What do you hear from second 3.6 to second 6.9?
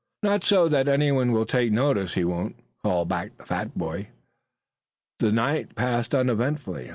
boy. The night passed uneventfully.